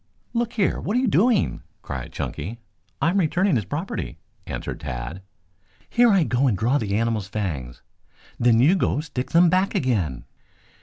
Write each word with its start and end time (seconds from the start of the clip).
"Look 0.33 0.53
here, 0.53 0.79
what 0.81 0.97
are 0.97 0.99
you 0.99 1.05
doing?" 1.07 1.61
cried 1.83 2.11
Chunky. 2.11 2.57
"I 2.99 3.11
am 3.11 3.19
returning 3.19 3.55
his 3.55 3.65
property," 3.65 4.17
answered 4.47 4.79
Tad. 4.79 5.21
"Here 5.91 6.09
I 6.09 6.23
go 6.23 6.47
and 6.47 6.57
draw 6.57 6.79
the 6.79 6.95
animal's 6.97 7.27
fangs, 7.27 7.83
then 8.39 8.59
you 8.59 8.73
go 8.75 8.99
stick 9.01 9.29
them 9.29 9.47
back 9.47 9.75
again! 9.75 10.25